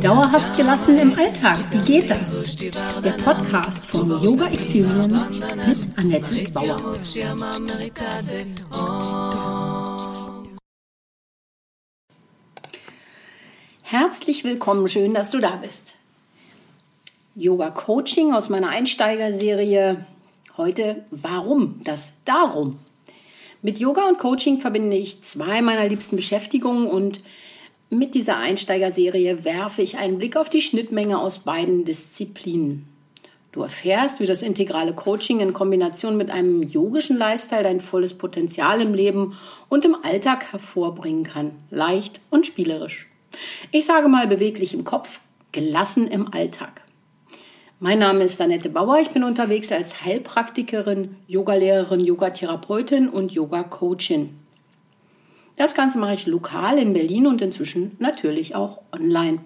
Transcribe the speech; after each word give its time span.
Dauerhaft 0.00 0.56
gelassen 0.56 0.96
im 0.96 1.14
Alltag, 1.14 1.58
wie 1.70 1.80
geht 1.80 2.10
das? 2.10 2.56
Der 2.56 3.12
Podcast 3.22 3.84
von 3.84 4.08
Yoga 4.22 4.46
Experience 4.46 5.38
mit 5.38 5.98
Annette 5.98 6.50
Bauer. 6.52 6.94
Herzlich 13.82 14.44
willkommen, 14.44 14.88
schön, 14.88 15.12
dass 15.12 15.30
du 15.30 15.38
da 15.38 15.56
bist. 15.56 15.96
Yoga 17.34 17.68
Coaching 17.68 18.32
aus 18.32 18.48
meiner 18.48 18.70
Einsteigerserie. 18.70 20.06
Heute 20.56 21.04
Warum? 21.10 21.82
Das 21.84 22.14
Darum. 22.24 22.78
Mit 23.60 23.80
Yoga 23.80 24.08
und 24.08 24.18
Coaching 24.18 24.58
verbinde 24.58 24.96
ich 24.96 25.22
zwei 25.22 25.62
meiner 25.62 25.88
liebsten 25.88 26.14
Beschäftigungen 26.14 26.86
und 26.86 27.20
mit 27.90 28.14
dieser 28.14 28.36
Einsteigerserie 28.36 29.44
werfe 29.44 29.82
ich 29.82 29.98
einen 29.98 30.18
Blick 30.18 30.36
auf 30.36 30.48
die 30.48 30.60
Schnittmenge 30.60 31.18
aus 31.18 31.40
beiden 31.40 31.84
Disziplinen. 31.84 32.86
Du 33.50 33.62
erfährst, 33.62 34.20
wie 34.20 34.26
das 34.26 34.42
integrale 34.42 34.92
Coaching 34.92 35.40
in 35.40 35.54
Kombination 35.54 36.16
mit 36.16 36.30
einem 36.30 36.62
yogischen 36.62 37.16
Lifestyle 37.16 37.64
dein 37.64 37.80
volles 37.80 38.14
Potenzial 38.14 38.80
im 38.80 38.94
Leben 38.94 39.36
und 39.68 39.84
im 39.84 39.96
Alltag 40.04 40.52
hervorbringen 40.52 41.24
kann. 41.24 41.50
Leicht 41.70 42.20
und 42.30 42.46
spielerisch. 42.46 43.08
Ich 43.72 43.86
sage 43.86 44.08
mal 44.08 44.28
beweglich 44.28 44.74
im 44.74 44.84
Kopf, 44.84 45.20
gelassen 45.50 46.06
im 46.08 46.32
Alltag. 46.32 46.84
Mein 47.80 48.00
Name 48.00 48.24
ist 48.24 48.40
Annette 48.40 48.70
Bauer. 48.70 48.98
Ich 48.98 49.10
bin 49.10 49.22
unterwegs 49.22 49.70
als 49.70 50.04
Heilpraktikerin, 50.04 51.14
Yogalehrerin, 51.28 52.00
Yogatherapeutin 52.00 53.08
und 53.08 53.30
Yoga-Coachin. 53.30 54.30
Das 55.54 55.76
Ganze 55.76 55.98
mache 55.98 56.14
ich 56.14 56.26
lokal 56.26 56.78
in 56.78 56.92
Berlin 56.92 57.28
und 57.28 57.40
inzwischen 57.40 57.94
natürlich 58.00 58.56
auch 58.56 58.80
online. 58.90 59.38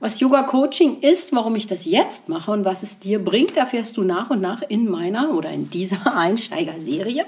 Was 0.00 0.18
Yoga 0.18 0.44
Coaching 0.44 1.00
ist, 1.02 1.34
warum 1.34 1.56
ich 1.56 1.66
das 1.66 1.84
jetzt 1.84 2.30
mache 2.30 2.50
und 2.52 2.64
was 2.64 2.82
es 2.82 3.00
dir 3.00 3.22
bringt, 3.22 3.58
erfährst 3.58 3.98
du 3.98 4.02
nach 4.02 4.30
und 4.30 4.40
nach 4.40 4.62
in 4.62 4.88
meiner 4.88 5.34
oder 5.34 5.50
in 5.50 5.68
dieser 5.68 6.16
Einsteigerserie. 6.16 7.26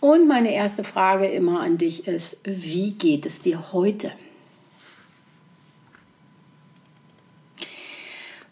Und 0.00 0.26
meine 0.26 0.52
erste 0.52 0.82
Frage 0.82 1.26
immer 1.26 1.60
an 1.60 1.78
dich 1.78 2.08
ist, 2.08 2.38
wie 2.42 2.90
geht 2.90 3.26
es 3.26 3.38
dir 3.38 3.72
heute? 3.72 4.10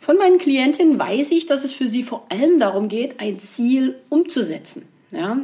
Von 0.09 0.17
meinen 0.17 0.39
Klientinnen 0.39 0.98
weiß 0.98 1.33
ich, 1.33 1.45
dass 1.45 1.64
es 1.64 1.75
für 1.75 1.87
sie 1.87 2.03
vor 2.03 2.25
allem 2.31 2.59
darum 2.59 2.89
geht, 2.89 3.20
ein 3.20 3.39
Ziel 3.39 3.98
umzusetzen. 4.09 4.89
Ja? 5.11 5.37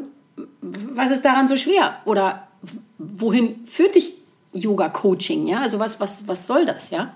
Was 0.62 1.10
ist 1.10 1.22
daran 1.22 1.48
so 1.48 1.58
schwer? 1.58 1.98
Oder 2.06 2.48
wohin 2.96 3.56
führt 3.66 3.94
dich 3.94 4.14
Yoga-Coaching? 4.54 5.46
Ja? 5.48 5.60
Also 5.60 5.80
was, 5.80 6.00
was, 6.00 6.28
was 6.28 6.46
soll 6.46 6.64
das? 6.64 6.88
Ja? 6.88 7.14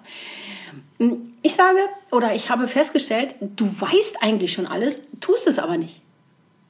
Ich 1.40 1.54
sage 1.54 1.78
oder 2.12 2.34
ich 2.34 2.50
habe 2.50 2.68
festgestellt, 2.68 3.34
du 3.40 3.64
weißt 3.64 4.22
eigentlich 4.22 4.52
schon 4.52 4.66
alles, 4.66 5.00
tust 5.20 5.46
es 5.46 5.58
aber 5.58 5.78
nicht. 5.78 6.02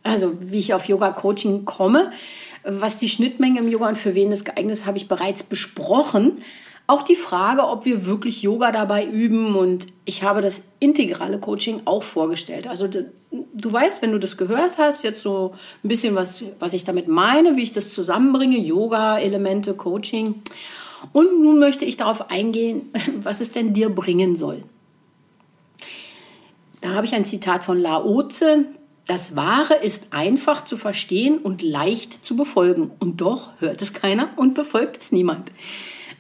Also 0.05 0.37
wie 0.39 0.61
ich 0.61 0.75
auf 0.75 0.85
Yoga-Coaching 0.85 1.65
komme, 1.65 2.13
was 2.63 2.99
die 2.99 3.09
Schnittmenge 3.09 3.59
im 3.59 3.69
Yoga 3.69 3.89
und 3.89 3.99
für 3.99 4.15
wen 4.15 4.31
es 4.31 4.45
geeignet 4.45 4.77
ist, 4.77 4.87
habe 4.87 4.99
ich 4.99 5.09
bereits 5.09 5.43
besprochen. 5.43 6.41
Auch 6.91 7.03
die 7.03 7.17
Frage, 7.17 7.69
ob 7.69 7.85
wir 7.85 8.07
wirklich 8.07 8.41
Yoga 8.41 8.73
dabei 8.73 9.05
üben 9.05 9.57
und 9.57 9.89
ich 10.07 10.23
habe 10.23 10.41
das 10.41 10.63
integrale 10.81 11.39
Coaching 11.39 11.83
auch 11.85 12.03
vorgestellt. 12.03 12.67
Also 12.67 12.89
du, 12.89 13.73
weißt, 13.73 14.01
wenn 14.01 14.13
du 14.13 14.19
das 14.19 14.39
gehört 14.39 14.79
hast, 14.79 15.05
jetzt 15.05 15.23
so 15.23 15.53
ein 15.85 15.89
bisschen 15.89 16.15
was, 16.15 16.47
was 16.59 16.73
ich 16.73 16.85
damit 16.85 17.07
meine, 17.07 17.57
wie 17.57 17.63
ich 17.63 17.73
das 17.73 17.93
zusammenbringe, 17.93 18.57
Yoga, 18.57 19.19
Elemente, 19.19 19.75
Coaching. 19.75 20.37
Und 21.13 21.43
nun 21.43 21.59
möchte 21.59 21.85
ich 21.85 21.99
darauf 21.99 22.31
eingehen, 22.31 22.91
was 23.23 23.43
es 23.43 23.53
denn 23.53 23.75
dir 23.75 23.91
bringen 23.91 24.35
soll. 24.35 24.65
Da 26.81 26.95
habe 26.95 27.05
ich 27.05 27.15
ein 27.15 27.27
Zitat 27.27 27.65
von 27.65 27.79
Laoze. 27.79 28.65
Das 29.07 29.37
Wahre 29.37 29.75
ist 29.75 30.15
einfach 30.15 30.65
zu 30.65 30.79
verstehen 30.79 31.37
und 31.37 31.61
leicht 31.61 32.25
zu 32.25 32.35
befolgen. 32.35 32.93
Und 32.99 33.21
doch 33.21 33.51
hört 33.59 33.83
es 33.83 33.93
keiner 33.93 34.31
und 34.37 34.55
befolgt 34.55 35.03
es 35.03 35.13
niemand. 35.13 35.51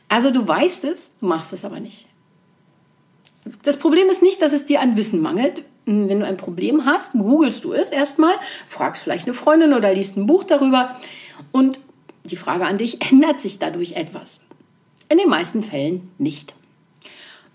Also 0.08 0.30
du 0.30 0.46
weißt 0.46 0.84
es, 0.84 1.18
du 1.18 1.26
machst 1.26 1.52
es 1.52 1.64
aber 1.64 1.80
nicht. 1.80 2.06
Das 3.62 3.78
Problem 3.78 4.08
ist 4.08 4.22
nicht, 4.22 4.42
dass 4.42 4.52
es 4.52 4.64
dir 4.64 4.80
an 4.80 4.96
Wissen 4.96 5.20
mangelt. 5.20 5.62
Wenn 5.86 6.20
du 6.20 6.26
ein 6.26 6.36
Problem 6.36 6.84
hast, 6.84 7.12
googelst 7.12 7.64
du 7.64 7.72
es 7.72 7.90
erstmal, 7.90 8.34
fragst 8.66 9.02
vielleicht 9.02 9.24
eine 9.24 9.34
Freundin 9.34 9.72
oder 9.72 9.94
liest 9.94 10.16
ein 10.16 10.26
Buch 10.26 10.44
darüber. 10.44 10.96
Und 11.52 11.80
die 12.24 12.36
Frage 12.36 12.66
an 12.66 12.78
dich, 12.78 12.98
ändert 13.10 13.40
sich 13.40 13.58
dadurch 13.58 13.92
etwas? 13.92 14.40
In 15.08 15.18
den 15.18 15.28
meisten 15.28 15.62
Fällen 15.62 16.10
nicht. 16.18 16.54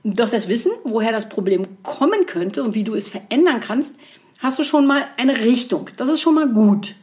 Doch 0.03 0.29
das 0.29 0.49
Wissen, 0.49 0.71
woher 0.83 1.11
das 1.11 1.29
Problem 1.29 1.67
kommen 1.83 2.25
könnte 2.25 2.63
und 2.63 2.75
wie 2.75 2.83
du 2.83 2.93
es 2.93 3.07
verändern 3.07 3.61
kannst, 3.61 3.95
hast 4.39 4.59
du 4.59 4.63
schon 4.63 4.85
mal 4.85 5.07
eine 5.17 5.37
Richtung. 5.37 5.89
Das 5.95 6.09
ist 6.09 6.19
schon 6.19 6.35
mal 6.35 6.49
gut 6.49 6.95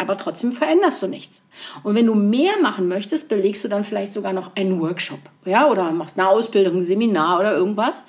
aber 0.00 0.16
trotzdem 0.16 0.52
veränderst 0.52 1.02
du 1.02 1.06
nichts. 1.06 1.42
Und 1.82 1.94
wenn 1.94 2.06
du 2.06 2.14
mehr 2.14 2.58
machen 2.62 2.88
möchtest, 2.88 3.28
belegst 3.28 3.62
du 3.62 3.68
dann 3.68 3.84
vielleicht 3.84 4.14
sogar 4.14 4.32
noch 4.32 4.56
einen 4.56 4.80
Workshop, 4.80 5.20
ja, 5.44 5.68
oder 5.68 5.92
machst 5.92 6.18
eine 6.18 6.28
Ausbildung, 6.28 6.78
ein 6.78 6.82
Seminar 6.82 7.38
oder 7.38 7.54
irgendwas. 7.54 8.02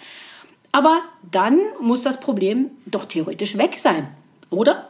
Aber 0.72 1.02
dann 1.30 1.60
muss 1.82 2.02
das 2.02 2.20
Problem 2.20 2.72
doch 2.86 3.06
theoretisch 3.06 3.58
weg 3.58 3.78
sein, 3.78 4.08
oder? 4.50 4.88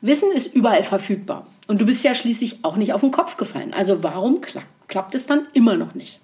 Wissen 0.00 0.30
ist 0.32 0.54
überall 0.54 0.84
verfügbar 0.84 1.46
und 1.66 1.80
du 1.80 1.86
bist 1.86 2.04
ja 2.04 2.14
schließlich 2.14 2.64
auch 2.64 2.76
nicht 2.76 2.92
auf 2.92 3.00
den 3.00 3.10
Kopf 3.10 3.36
gefallen. 3.36 3.74
Also 3.74 4.02
warum 4.02 4.40
kla 4.40 4.62
klappt 4.86 5.14
es 5.14 5.26
dann 5.26 5.46
immer 5.52 5.76
noch 5.76 5.94
nicht? 5.94 6.20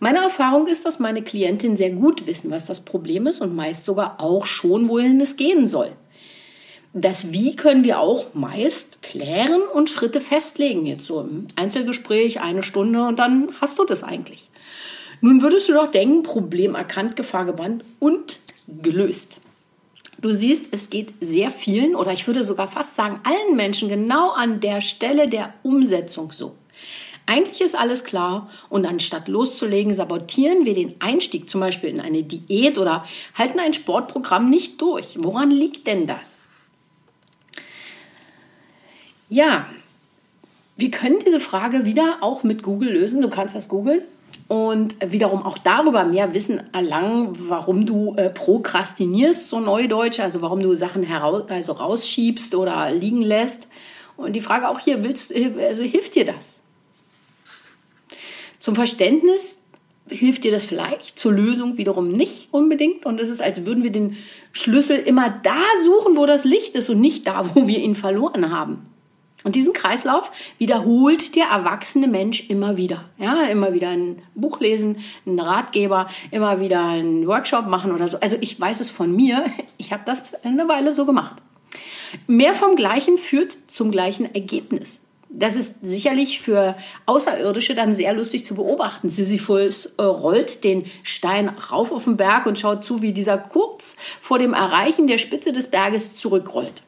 Meine 0.00 0.18
Erfahrung 0.18 0.68
ist, 0.68 0.84
dass 0.84 1.00
meine 1.00 1.22
Klientinnen 1.22 1.76
sehr 1.76 1.90
gut 1.90 2.26
wissen, 2.26 2.52
was 2.52 2.66
das 2.66 2.84
Problem 2.84 3.26
ist 3.26 3.40
und 3.40 3.54
meist 3.54 3.84
sogar 3.84 4.20
auch 4.20 4.46
schon, 4.46 4.88
wohin 4.88 5.20
es 5.20 5.36
gehen 5.36 5.66
soll. 5.66 5.92
Das 6.94 7.32
Wie 7.32 7.54
können 7.54 7.84
wir 7.84 8.00
auch 8.00 8.34
meist 8.34 9.02
klären 9.02 9.62
und 9.74 9.90
Schritte 9.90 10.20
festlegen. 10.20 10.86
Jetzt 10.86 11.06
so 11.06 11.20
im 11.20 11.46
Einzelgespräch 11.54 12.40
eine 12.40 12.62
Stunde 12.62 13.06
und 13.06 13.18
dann 13.18 13.50
hast 13.60 13.78
du 13.78 13.84
das 13.84 14.02
eigentlich. 14.02 14.48
Nun 15.20 15.42
würdest 15.42 15.68
du 15.68 15.74
doch 15.74 15.90
denken, 15.90 16.22
Problem 16.22 16.74
erkannt, 16.74 17.16
Gefahr 17.16 17.44
gebannt 17.44 17.84
und 17.98 18.38
gelöst. 18.66 19.40
Du 20.20 20.30
siehst, 20.30 20.72
es 20.72 20.90
geht 20.90 21.12
sehr 21.20 21.50
vielen 21.50 21.94
oder 21.94 22.12
ich 22.12 22.26
würde 22.26 22.42
sogar 22.42 22.68
fast 22.68 22.96
sagen 22.96 23.20
allen 23.22 23.56
Menschen 23.56 23.88
genau 23.88 24.30
an 24.30 24.60
der 24.60 24.80
Stelle 24.80 25.28
der 25.28 25.54
Umsetzung 25.62 26.32
so. 26.32 26.54
Eigentlich 27.26 27.60
ist 27.60 27.78
alles 27.78 28.04
klar 28.04 28.48
und 28.70 28.86
anstatt 28.86 29.28
loszulegen, 29.28 29.92
sabotieren 29.92 30.64
wir 30.64 30.74
den 30.74 30.94
Einstieg 31.00 31.50
zum 31.50 31.60
Beispiel 31.60 31.90
in 31.90 32.00
eine 32.00 32.22
Diät 32.22 32.78
oder 32.78 33.04
halten 33.34 33.60
ein 33.60 33.74
Sportprogramm 33.74 34.48
nicht 34.48 34.80
durch. 34.80 35.16
Woran 35.18 35.50
liegt 35.50 35.86
denn 35.86 36.06
das? 36.06 36.47
Ja, 39.28 39.66
wir 40.76 40.90
können 40.90 41.18
diese 41.24 41.40
Frage 41.40 41.84
wieder 41.84 42.18
auch 42.20 42.44
mit 42.44 42.62
Google 42.62 42.92
lösen. 42.92 43.20
Du 43.20 43.28
kannst 43.28 43.54
das 43.54 43.68
googeln 43.68 44.02
und 44.46 44.96
wiederum 45.12 45.42
auch 45.42 45.58
darüber 45.58 46.04
mehr 46.04 46.32
Wissen 46.32 46.62
erlangen, 46.72 47.36
warum 47.48 47.84
du 47.84 48.14
äh, 48.16 48.30
prokrastinierst, 48.30 49.50
so 49.50 49.60
neudeutsch, 49.60 50.20
also 50.20 50.40
warum 50.40 50.60
du 50.60 50.74
Sachen 50.74 51.02
heraus, 51.02 51.44
also 51.48 51.72
rausschiebst 51.72 52.54
oder 52.54 52.90
liegen 52.92 53.22
lässt. 53.22 53.68
Und 54.16 54.32
die 54.34 54.40
Frage 54.40 54.68
auch 54.68 54.78
hier, 54.78 55.04
willst, 55.04 55.34
also 55.34 55.82
hilft 55.82 56.14
dir 56.14 56.24
das? 56.24 56.60
Zum 58.58 58.74
Verständnis 58.74 59.62
hilft 60.08 60.44
dir 60.44 60.50
das 60.50 60.64
vielleicht, 60.64 61.18
zur 61.18 61.32
Lösung 61.32 61.76
wiederum 61.76 62.10
nicht 62.10 62.48
unbedingt. 62.50 63.04
Und 63.04 63.20
es 63.20 63.28
ist, 63.28 63.42
als 63.42 63.66
würden 63.66 63.84
wir 63.84 63.92
den 63.92 64.16
Schlüssel 64.52 64.96
immer 64.96 65.28
da 65.42 65.60
suchen, 65.84 66.16
wo 66.16 66.24
das 66.24 66.44
Licht 66.44 66.74
ist 66.74 66.88
und 66.88 67.00
nicht 67.00 67.26
da, 67.26 67.50
wo 67.54 67.68
wir 67.68 67.78
ihn 67.78 67.94
verloren 67.94 68.50
haben. 68.50 68.86
Und 69.44 69.54
diesen 69.54 69.72
Kreislauf 69.72 70.32
wiederholt 70.58 71.36
der 71.36 71.46
erwachsene 71.46 72.08
Mensch 72.08 72.50
immer 72.50 72.76
wieder. 72.76 73.04
Ja, 73.18 73.44
immer 73.44 73.72
wieder 73.72 73.90
ein 73.90 74.20
Buch 74.34 74.58
lesen, 74.58 74.96
einen 75.26 75.38
Ratgeber, 75.38 76.08
immer 76.32 76.60
wieder 76.60 76.84
einen 76.84 77.26
Workshop 77.26 77.68
machen 77.68 77.92
oder 77.92 78.08
so. 78.08 78.18
Also 78.18 78.36
ich 78.40 78.60
weiß 78.60 78.80
es 78.80 78.90
von 78.90 79.14
mir. 79.14 79.44
Ich 79.80 79.92
habe 79.92 80.02
das 80.04 80.34
eine 80.44 80.66
Weile 80.68 80.92
so 80.92 81.06
gemacht. 81.06 81.36
Mehr 82.26 82.52
vom 82.52 82.74
Gleichen 82.74 83.16
führt 83.16 83.56
zum 83.68 83.92
gleichen 83.92 84.34
Ergebnis. 84.34 85.06
Das 85.30 85.54
ist 85.54 85.80
sicherlich 85.82 86.40
für 86.40 86.76
Außerirdische 87.06 87.74
dann 87.74 87.94
sehr 87.94 88.12
lustig 88.12 88.44
zu 88.44 88.56
beobachten. 88.56 89.08
Sisyphus 89.08 89.86
äh, 89.98 90.02
rollt 90.02 90.64
den 90.64 90.84
Stein 91.04 91.48
rauf 91.48 91.92
auf 91.92 92.04
den 92.04 92.16
Berg 92.16 92.46
und 92.46 92.58
schaut 92.58 92.84
zu, 92.84 93.02
wie 93.02 93.12
dieser 93.12 93.38
kurz 93.38 93.96
vor 94.20 94.38
dem 94.38 94.52
Erreichen 94.52 95.06
der 95.06 95.18
Spitze 95.18 95.52
des 95.52 95.70
Berges 95.70 96.14
zurückrollt 96.14 96.82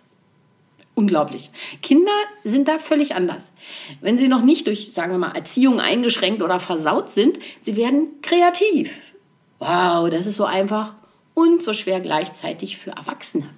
unglaublich. 1.00 1.50
Kinder 1.82 2.12
sind 2.44 2.68
da 2.68 2.78
völlig 2.78 3.14
anders. 3.14 3.52
Wenn 4.00 4.18
sie 4.18 4.28
noch 4.28 4.42
nicht 4.42 4.66
durch, 4.66 4.92
sagen 4.92 5.12
wir 5.12 5.18
mal, 5.18 5.32
Erziehung 5.34 5.80
eingeschränkt 5.80 6.42
oder 6.42 6.60
versaut 6.60 7.10
sind, 7.10 7.38
sie 7.62 7.76
werden 7.76 8.20
kreativ. 8.22 9.12
Wow, 9.58 10.10
das 10.10 10.26
ist 10.26 10.36
so 10.36 10.44
einfach 10.44 10.94
und 11.34 11.62
so 11.62 11.72
schwer 11.72 12.00
gleichzeitig 12.00 12.76
für 12.76 12.90
Erwachsene. 12.90 13.48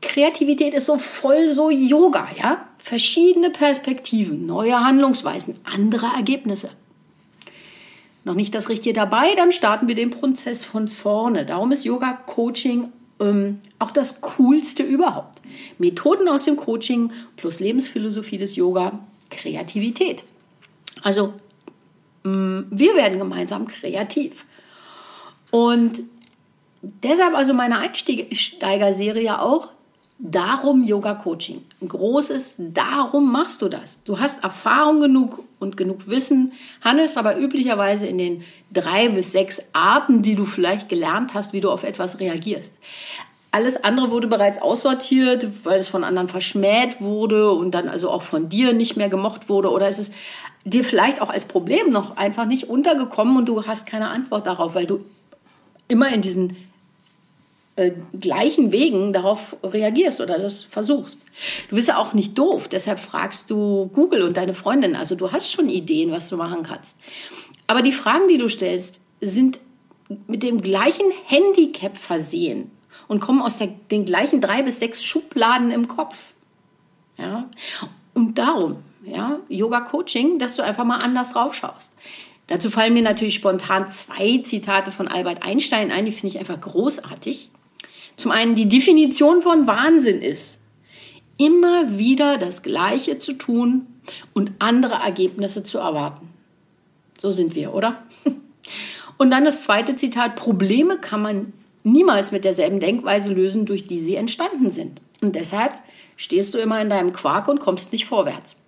Kreativität 0.00 0.74
ist 0.74 0.86
so 0.86 0.96
voll 0.98 1.52
so 1.52 1.70
Yoga, 1.70 2.28
ja? 2.36 2.68
Verschiedene 2.78 3.50
Perspektiven, 3.50 4.44
neue 4.44 4.84
Handlungsweisen, 4.84 5.60
andere 5.64 6.06
Ergebnisse. 6.16 6.70
Noch 8.24 8.34
nicht 8.34 8.54
das 8.54 8.68
Richtige 8.68 8.92
dabei, 8.92 9.34
dann 9.36 9.52
starten 9.52 9.86
wir 9.88 9.94
den 9.94 10.10
Prozess 10.10 10.64
von 10.64 10.88
vorne. 10.88 11.46
Darum 11.46 11.70
ist 11.70 11.84
Yoga 11.84 12.12
Coaching 12.12 12.92
ähm, 13.20 13.58
auch 13.78 13.90
das 13.90 14.20
Coolste 14.20 14.82
überhaupt. 14.82 15.42
Methoden 15.78 16.28
aus 16.28 16.44
dem 16.44 16.56
Coaching 16.56 17.12
plus 17.36 17.60
Lebensphilosophie 17.60 18.38
des 18.38 18.56
Yoga, 18.56 18.98
Kreativität. 19.30 20.24
Also 21.02 21.34
ähm, 22.24 22.66
wir 22.70 22.94
werden 22.94 23.18
gemeinsam 23.18 23.66
kreativ. 23.66 24.44
Und 25.50 26.02
deshalb 26.82 27.34
also 27.34 27.54
meine 27.54 27.78
Einsteigerserie 27.78 29.40
auch 29.40 29.68
Darum 30.24 30.84
Yoga 30.84 31.14
Coaching. 31.14 31.64
Großes 31.86 32.54
Darum 32.58 33.32
machst 33.32 33.60
du 33.60 33.68
das. 33.68 34.04
Du 34.04 34.20
hast 34.20 34.44
Erfahrung 34.44 35.00
genug 35.00 35.42
und 35.62 35.76
genug 35.76 36.08
Wissen, 36.08 36.52
handelst 36.80 37.16
aber 37.16 37.38
üblicherweise 37.38 38.06
in 38.06 38.18
den 38.18 38.44
drei 38.72 39.08
bis 39.08 39.32
sechs 39.32 39.70
Arten, 39.72 40.22
die 40.22 40.34
du 40.34 40.44
vielleicht 40.44 40.88
gelernt 40.88 41.34
hast, 41.34 41.52
wie 41.52 41.60
du 41.60 41.70
auf 41.70 41.84
etwas 41.84 42.20
reagierst. 42.20 42.76
Alles 43.50 43.84
andere 43.84 44.10
wurde 44.10 44.28
bereits 44.28 44.60
aussortiert, 44.60 45.46
weil 45.64 45.78
es 45.78 45.88
von 45.88 46.04
anderen 46.04 46.28
verschmäht 46.28 47.00
wurde 47.00 47.52
und 47.52 47.72
dann 47.72 47.88
also 47.88 48.10
auch 48.10 48.22
von 48.22 48.48
dir 48.48 48.72
nicht 48.72 48.96
mehr 48.96 49.10
gemocht 49.10 49.48
wurde 49.48 49.70
oder 49.70 49.88
ist 49.88 49.98
es 49.98 50.12
dir 50.64 50.84
vielleicht 50.84 51.20
auch 51.20 51.28
als 51.28 51.44
Problem 51.44 51.90
noch 51.90 52.16
einfach 52.16 52.46
nicht 52.46 52.68
untergekommen 52.68 53.36
und 53.36 53.48
du 53.48 53.66
hast 53.66 53.86
keine 53.86 54.08
Antwort 54.08 54.46
darauf, 54.46 54.74
weil 54.74 54.86
du 54.86 55.04
immer 55.88 56.08
in 56.12 56.22
diesen 56.22 56.56
äh, 57.76 57.92
gleichen 58.18 58.70
Wegen 58.72 59.12
darauf 59.12 59.56
reagierst 59.62 60.20
oder 60.20 60.38
das 60.38 60.62
versuchst. 60.62 61.24
Du 61.70 61.76
bist 61.76 61.88
ja 61.88 61.96
auch 61.96 62.12
nicht 62.12 62.36
doof, 62.36 62.68
deshalb 62.68 63.00
fragst 63.00 63.50
du 63.50 63.90
Google 63.94 64.22
und 64.22 64.36
deine 64.36 64.54
Freundin. 64.54 64.94
Also 64.94 65.14
du 65.14 65.32
hast 65.32 65.50
schon 65.50 65.68
Ideen, 65.68 66.10
was 66.10 66.28
du 66.28 66.36
machen 66.36 66.62
kannst. 66.62 66.96
Aber 67.66 67.82
die 67.82 67.92
Fragen, 67.92 68.28
die 68.28 68.38
du 68.38 68.48
stellst, 68.48 69.06
sind 69.20 69.60
mit 70.26 70.42
dem 70.42 70.60
gleichen 70.60 71.06
Handicap 71.24 71.96
versehen 71.96 72.70
und 73.08 73.20
kommen 73.20 73.40
aus 73.40 73.56
der, 73.56 73.68
den 73.90 74.04
gleichen 74.04 74.40
drei 74.40 74.62
bis 74.62 74.78
sechs 74.78 75.02
Schubladen 75.02 75.70
im 75.70 75.88
Kopf. 75.88 76.34
Ja? 77.16 77.48
Und 78.14 78.36
darum, 78.36 78.82
ja, 79.04 79.40
Yoga 79.48 79.80
Coaching, 79.80 80.38
dass 80.38 80.56
du 80.56 80.62
einfach 80.62 80.84
mal 80.84 80.98
anders 80.98 81.34
raufschaust. 81.34 81.92
Dazu 82.48 82.68
fallen 82.68 82.92
mir 82.92 83.02
natürlich 83.02 83.34
spontan 83.34 83.88
zwei 83.88 84.42
Zitate 84.44 84.92
von 84.92 85.08
Albert 85.08 85.42
Einstein 85.42 85.90
ein, 85.90 86.04
die 86.04 86.12
finde 86.12 86.34
ich 86.34 86.38
einfach 86.38 86.60
großartig. 86.60 87.50
Zum 88.16 88.30
einen 88.30 88.54
die 88.54 88.68
Definition 88.68 89.42
von 89.42 89.66
Wahnsinn 89.66 90.22
ist, 90.22 90.62
immer 91.38 91.98
wieder 91.98 92.38
das 92.38 92.62
Gleiche 92.62 93.18
zu 93.18 93.32
tun 93.34 93.86
und 94.32 94.52
andere 94.58 94.94
Ergebnisse 94.94 95.64
zu 95.64 95.78
erwarten. 95.78 96.28
So 97.18 97.30
sind 97.30 97.54
wir, 97.54 97.74
oder? 97.74 98.02
Und 99.18 99.30
dann 99.30 99.44
das 99.44 99.62
zweite 99.62 99.94
Zitat, 99.94 100.34
Probleme 100.34 100.98
kann 100.98 101.22
man 101.22 101.52
niemals 101.84 102.32
mit 102.32 102.44
derselben 102.44 102.80
Denkweise 102.80 103.32
lösen, 103.32 103.66
durch 103.66 103.86
die 103.86 104.00
sie 104.00 104.16
entstanden 104.16 104.70
sind. 104.70 105.00
Und 105.20 105.36
deshalb 105.36 105.72
stehst 106.16 106.54
du 106.54 106.58
immer 106.58 106.80
in 106.80 106.90
deinem 106.90 107.12
Quark 107.12 107.46
und 107.48 107.60
kommst 107.60 107.92
nicht 107.92 108.06
vorwärts. 108.06 108.61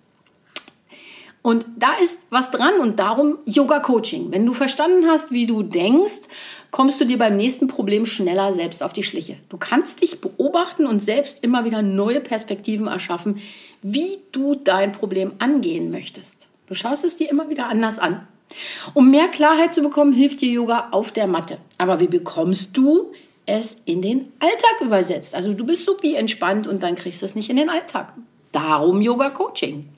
Und 1.45 1.63
da 1.77 1.91
ist 2.01 2.25
was 2.31 2.49
dran 2.49 2.79
und 2.79 2.97
darum 2.97 3.37
Yoga 3.45 3.77
Coaching. 3.77 4.31
Wenn 4.31 4.47
du 4.47 4.53
verstanden 4.55 5.05
hast, 5.07 5.29
wie 5.29 5.45
du 5.45 5.61
denkst, 5.61 6.23
kommst 6.71 6.99
du 6.99 7.05
dir 7.05 7.19
beim 7.19 7.35
nächsten 7.35 7.67
Problem 7.67 8.07
schneller 8.07 8.51
selbst 8.51 8.81
auf 8.81 8.93
die 8.93 9.03
Schliche. 9.03 9.37
Du 9.49 9.57
kannst 9.57 10.01
dich 10.01 10.21
beobachten 10.21 10.87
und 10.87 11.03
selbst 11.03 11.43
immer 11.43 11.63
wieder 11.63 11.83
neue 11.83 12.19
Perspektiven 12.19 12.87
erschaffen, 12.87 13.37
wie 13.83 14.17
du 14.31 14.55
dein 14.55 14.91
Problem 14.91 15.33
angehen 15.37 15.91
möchtest. 15.91 16.47
Du 16.65 16.73
schaust 16.73 17.05
es 17.05 17.15
dir 17.15 17.29
immer 17.29 17.47
wieder 17.47 17.67
anders 17.67 17.99
an. 17.99 18.27
Um 18.95 19.11
mehr 19.11 19.27
Klarheit 19.27 19.71
zu 19.71 19.83
bekommen, 19.83 20.13
hilft 20.13 20.41
dir 20.41 20.49
Yoga 20.49 20.87
auf 20.89 21.11
der 21.11 21.27
Matte. 21.27 21.59
Aber 21.77 21.99
wie 21.99 22.07
bekommst 22.07 22.75
du 22.75 23.11
es 23.45 23.83
in 23.85 24.01
den 24.01 24.33
Alltag 24.39 24.81
übersetzt? 24.81 25.35
Also 25.35 25.53
du 25.53 25.63
bist 25.63 25.85
supi 25.85 26.15
entspannt 26.15 26.65
und 26.65 26.81
dann 26.81 26.95
kriegst 26.95 27.21
du 27.21 27.27
es 27.27 27.35
nicht 27.35 27.51
in 27.51 27.57
den 27.57 27.69
Alltag. 27.69 28.13
Darum 28.51 28.99
Yoga 29.03 29.29
Coaching. 29.29 29.89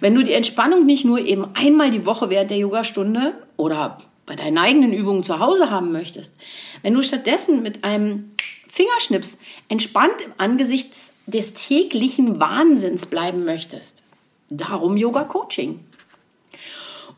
Wenn 0.00 0.14
du 0.14 0.22
die 0.22 0.32
Entspannung 0.32 0.86
nicht 0.86 1.04
nur 1.04 1.18
eben 1.18 1.46
einmal 1.54 1.90
die 1.90 2.06
Woche 2.06 2.30
während 2.30 2.50
der 2.50 2.58
Yogastunde 2.58 3.34
oder 3.56 3.98
bei 4.26 4.36
deinen 4.36 4.58
eigenen 4.58 4.92
Übungen 4.92 5.22
zu 5.22 5.38
Hause 5.38 5.70
haben 5.70 5.92
möchtest, 5.92 6.34
wenn 6.82 6.94
du 6.94 7.02
stattdessen 7.02 7.62
mit 7.62 7.84
einem 7.84 8.32
Fingerschnips 8.68 9.38
entspannt 9.68 10.20
im 10.24 10.32
Angesicht 10.36 10.92
des 11.26 11.54
täglichen 11.54 12.38
Wahnsinns 12.40 13.06
bleiben 13.06 13.44
möchtest, 13.44 14.02
darum 14.50 14.96
Yoga 14.96 15.24
Coaching. 15.24 15.80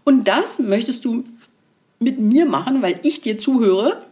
Und 0.05 0.29
das 0.29 0.59
möchtest 0.59 1.05
du 1.05 1.25
mit 1.99 2.19
mir 2.19 2.47
machen, 2.47 2.81
weil 2.81 3.01
ich 3.03 3.21
dir 3.21 3.39
zuhöre 3.39 4.07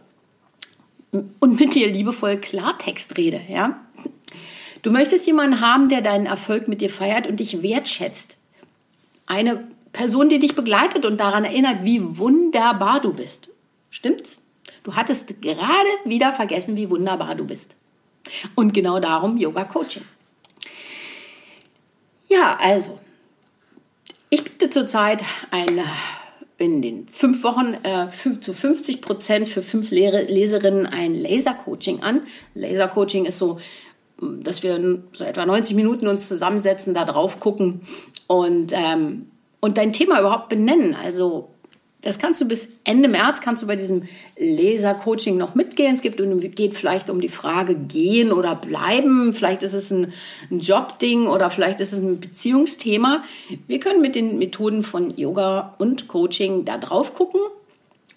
und 1.39 1.59
mit 1.59 1.73
dir 1.73 1.89
liebevoll 1.89 2.37
Klartext 2.37 3.17
rede, 3.17 3.41
ja? 3.47 3.79
Du 4.81 4.91
möchtest 4.91 5.25
jemanden 5.25 5.61
haben, 5.61 5.89
der 5.89 6.01
deinen 6.01 6.25
Erfolg 6.25 6.67
mit 6.67 6.81
dir 6.81 6.89
feiert 6.89 7.27
und 7.27 7.39
dich 7.39 7.61
wertschätzt. 7.63 8.37
Eine 9.25 9.67
Person, 9.93 10.29
die 10.29 10.39
dich 10.39 10.55
begleitet 10.55 11.05
und 11.05 11.17
daran 11.17 11.43
erinnert, 11.43 11.83
wie 11.83 12.17
wunderbar 12.17 13.01
du 13.01 13.13
bist. 13.13 13.49
Stimmt's? 13.89 14.41
Du 14.83 14.95
hattest 14.95 15.41
gerade 15.41 15.89
wieder 16.05 16.33
vergessen, 16.33 16.77
wie 16.77 16.89
wunderbar 16.89 17.35
du 17.35 17.45
bist. 17.45 17.75
Und 18.55 18.73
genau 18.73 18.99
darum 18.99 19.37
Yoga 19.37 19.63
Coaching. 19.63 20.03
Ja, 22.27 22.57
also, 22.61 22.99
ich 24.29 24.43
biete 24.43 24.69
zurzeit 24.69 25.23
ein, 25.51 25.81
in 26.57 26.81
den 26.81 27.07
fünf 27.07 27.43
Wochen 27.43 27.75
äh, 27.83 28.09
zu 28.39 28.53
50 28.53 29.01
Prozent 29.01 29.47
für 29.47 29.61
fünf 29.61 29.91
Leserinnen 29.91 30.85
ein 30.85 31.15
Laser-Coaching 31.15 32.01
an. 32.01 32.21
Laser-Coaching 32.53 33.25
ist 33.25 33.37
so 33.37 33.59
dass 34.19 34.63
wir 34.63 35.01
so 35.13 35.23
etwa 35.23 35.45
90 35.45 35.75
Minuten 35.75 36.07
uns 36.07 36.27
zusammensetzen, 36.27 36.93
da 36.93 37.05
drauf 37.05 37.39
gucken 37.39 37.81
und, 38.27 38.73
ähm, 38.73 39.27
und 39.59 39.77
dein 39.77 39.93
Thema 39.93 40.19
überhaupt 40.19 40.49
benennen. 40.49 40.95
Also 40.95 41.49
das 42.01 42.19
kannst 42.19 42.39
du 42.39 42.45
bis 42.45 42.69
Ende 42.83 43.09
März, 43.09 43.41
kannst 43.41 43.63
du 43.63 43.67
bei 43.67 43.75
diesem 43.75 44.03
Laser-Coaching 44.37 45.35
noch 45.35 45.55
mitgehen. 45.55 45.93
Es 45.93 46.01
gibt, 46.01 46.21
geht 46.55 46.75
vielleicht 46.75 47.09
um 47.09 47.19
die 47.19 47.29
Frage 47.29 47.75
gehen 47.75 48.31
oder 48.31 48.55
bleiben. 48.55 49.33
Vielleicht 49.33 49.63
ist 49.63 49.73
es 49.73 49.91
ein, 49.91 50.13
ein 50.51 50.59
Jobding 50.59 51.27
oder 51.27 51.49
vielleicht 51.49 51.79
ist 51.79 51.93
es 51.93 51.99
ein 51.99 52.19
Beziehungsthema. 52.19 53.23
Wir 53.67 53.79
können 53.79 54.01
mit 54.01 54.15
den 54.15 54.37
Methoden 54.37 54.83
von 54.83 55.17
Yoga 55.17 55.75
und 55.79 56.07
Coaching 56.07 56.65
da 56.65 56.77
drauf 56.77 57.13
gucken. 57.13 57.41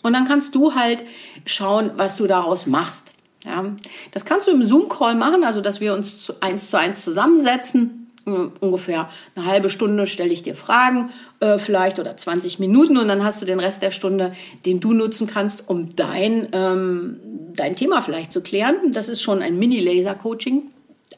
Und 0.03 0.13
dann 0.13 0.27
kannst 0.27 0.55
du 0.55 0.75
halt 0.75 1.03
schauen, 1.47 1.93
was 1.97 2.17
du 2.17 2.27
daraus 2.27 2.67
machst. 2.67 3.15
Ja, 3.45 3.65
das 4.13 4.25
kannst 4.25 4.47
du 4.47 4.51
im 4.51 4.65
Zoom-Call 4.65 5.15
machen, 5.15 5.45
also 5.45 5.61
dass 5.61 5.81
wir 5.81 5.95
uns 5.95 6.23
zu 6.23 6.43
eins 6.43 6.69
zu 6.69 6.79
eins 6.79 7.03
zusammensetzen. 7.03 7.97
Ungefähr 8.27 9.09
eine 9.35 9.47
halbe 9.47 9.71
Stunde 9.71 10.07
stelle 10.07 10.33
ich 10.33 10.43
dir 10.43 10.55
Fragen, 10.55 11.11
äh, 11.41 11.59
vielleicht 11.59 11.99
oder 11.99 12.17
20 12.17 12.59
Minuten 12.59 12.99
und 12.99 13.09
dann 13.09 13.25
hast 13.25 13.41
du 13.41 13.47
den 13.47 13.59
Rest 13.59 13.83
der 13.83 13.91
Stunde, 13.91 14.33
den 14.67 14.79
du 14.79 14.93
nutzen 14.93 15.27
kannst, 15.27 15.69
um 15.69 15.89
dein, 15.97 16.49
ähm, 16.53 17.17
dein 17.57 17.77
Thema 17.77 18.03
vielleicht 18.03 18.31
zu 18.31 18.43
klären. 18.43 18.93
Das 18.93 19.09
ist 19.09 19.23
schon 19.23 19.41
ein 19.41 19.59
Mini-Laser-Coaching 19.59 20.65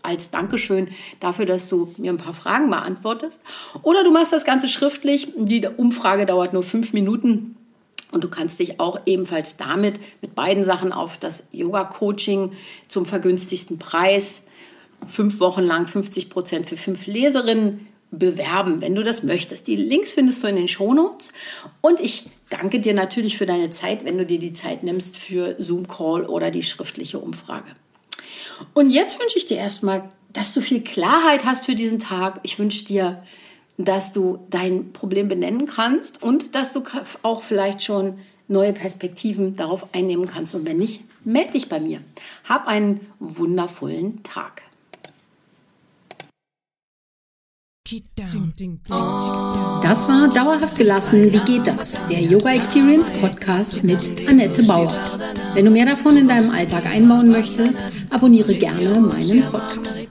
als 0.03 0.31
Dankeschön 0.31 0.89
dafür, 1.21 1.45
dass 1.45 1.69
du 1.69 1.93
mir 1.99 2.13
ein 2.13 2.19
paar 2.19 2.35
Fragen 2.35 2.71
beantwortest. 2.71 3.41
Oder 3.83 4.05
du 4.05 4.13
machst 4.13 4.33
das 4.33 4.45
Ganze 4.45 4.69
schriftlich. 4.69 5.33
Die 5.37 5.67
Umfrage 5.77 6.25
dauert 6.25 6.53
nur 6.53 6.63
fünf 6.63 6.93
Minuten 6.93 7.57
und 8.13 8.23
du 8.23 8.29
kannst 8.29 8.61
dich 8.61 8.79
auch 8.79 9.01
ebenfalls 9.07 9.57
damit 9.57 9.99
mit 10.21 10.35
beiden 10.35 10.65
Sachen 10.65 10.93
auf 10.93 11.17
das 11.17 11.49
Yoga-Coaching 11.53 12.53
zum 12.87 13.07
vergünstigsten 13.07 13.79
Preis, 13.79 14.47
fünf 15.09 15.41
Wochen 15.41 15.63
lang 15.63 15.87
50 15.87 16.31
Prozent 16.31 16.69
für 16.69 16.77
fünf 16.77 17.07
Leserinnen 17.07 17.89
bewerben, 18.13 18.81
wenn 18.83 18.95
du 18.95 19.03
das 19.03 19.23
möchtest. 19.23 19.67
Die 19.67 19.77
Links 19.77 20.13
findest 20.13 20.43
du 20.43 20.47
in 20.47 20.57
den 20.57 20.69
Shownotes. 20.69 21.33
Und 21.81 21.99
ich 21.99 22.27
danke 22.51 22.79
dir 22.79 22.95
natürlich 22.95 23.39
für 23.39 23.47
deine 23.47 23.71
Zeit, 23.71 24.05
wenn 24.05 24.19
du 24.19 24.27
dir 24.27 24.39
die 24.39 24.53
Zeit 24.53 24.83
nimmst 24.83 25.17
für 25.17 25.57
Zoom-Call 25.59 26.27
oder 26.27 26.51
die 26.51 26.63
schriftliche 26.63 27.19
Umfrage. 27.19 27.75
Und 28.75 28.91
jetzt 28.91 29.19
wünsche 29.19 29.39
ich 29.39 29.47
dir 29.47 29.57
erstmal, 29.57 30.11
dass 30.33 30.53
du 30.53 30.61
viel 30.61 30.83
Klarheit 30.83 31.45
hast 31.47 31.67
für 31.67 31.75
diesen 31.75 31.99
Tag. 31.99 32.41
Ich 32.43 32.59
wünsche 32.59 32.85
dir 32.85 33.23
dass 33.79 34.13
du 34.13 34.39
dein 34.51 34.93
Problem 34.93 35.29
benennen 35.29 35.67
kannst 35.67 36.23
und 36.23 36.55
dass 36.55 36.73
du 36.73 36.85
auch 37.23 37.43
vielleicht 37.43 37.83
schon 37.83 38.19
neue 38.49 38.73
Perspektiven 38.73 39.57
darauf 39.57 39.95
einnehmen 39.95 40.27
kannst. 40.27 40.55
Und 40.55 40.67
wenn 40.67 40.79
nicht, 40.79 41.03
melde 41.25 41.53
dich 41.53 41.69
bei 41.69 41.81
mir. 41.81 42.01
Hab 42.45 42.69
einen 42.69 43.01
wundervollen 43.19 44.23
Tag. 44.23 44.63
Das 49.83 50.09
war 50.09 50.29
Dauerhaft 50.33 50.79
gelassen. 50.79 51.31
Wie 51.33 51.41
geht 51.41 51.67
das? 51.67 52.07
Der 52.07 52.23
Yoga 52.23 52.53
Experience 52.55 53.11
Podcast 53.11 53.85
mit 53.85 54.27
Annette 54.27 54.63
Bauer. 54.63 54.89
Wenn 55.53 55.67
du 55.67 55.71
mehr 55.71 55.85
davon 55.85 56.17
in 56.17 56.27
deinem 56.27 56.51
Alltag 56.51 56.87
einbauen 56.87 57.31
möchtest, 57.31 57.81
abonniere 58.09 58.55
gerne 58.55 58.99
meinen 58.99 59.43
Podcast. 59.51 60.11